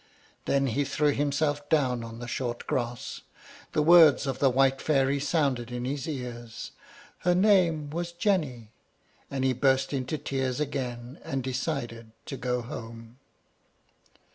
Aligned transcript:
Then 0.45 0.65
he 0.65 0.83
threw 0.83 1.11
himself 1.11 1.69
down 1.69 2.03
on 2.03 2.17
the 2.17 2.27
short 2.27 2.65
grass. 2.65 3.21
The 3.73 3.83
words 3.83 4.25
of 4.25 4.39
the 4.39 4.49
white 4.49 4.81
fairy 4.81 5.19
sounded 5.19 5.71
in 5.71 5.85
his 5.85 6.07
ears, 6.07 6.71
"Her 7.19 7.35
name 7.35 7.91
was 7.91 8.11
Jenny"; 8.11 8.71
and 9.29 9.43
he 9.43 9.53
burst 9.53 9.93
into 9.93 10.17
tears 10.17 10.59
again, 10.59 11.19
and 11.23 11.43
decided 11.43 12.13
to 12.25 12.35
go 12.35 12.63
home. 12.63 13.19